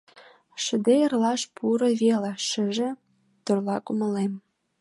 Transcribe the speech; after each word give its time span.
Шыде 0.63 0.95
эрлаш 1.05 1.41
пуро 1.55 1.89
веле— 2.01 2.31
шыже 2.47 2.89
тӧрла 3.43 3.77
кумылем. 3.85 4.33